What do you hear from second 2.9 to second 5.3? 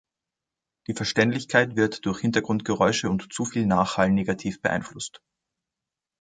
und zu viel Nachhall negativ beeinflusst.